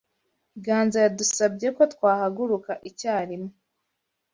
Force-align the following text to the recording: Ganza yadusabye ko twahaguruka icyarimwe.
Ganza 0.65 0.97
yadusabye 1.05 1.67
ko 1.77 1.83
twahaguruka 1.93 2.71
icyarimwe. 2.89 3.51